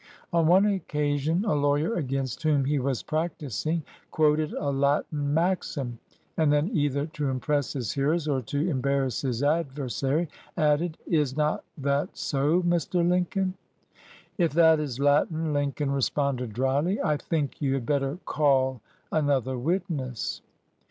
[0.33, 5.99] On one occasion a lawyer against whom he was practising quoted a Latin maxim,
[6.35, 10.27] and then, either to impress his hearers or to em barrass his adversary,
[10.57, 13.07] added, "Is not that so, Mr.
[13.07, 13.53] Lincoln?"
[14.39, 18.81] "If that is Latin," Lincoln responded dryly, "I think you had better call
[19.11, 20.41] another witness."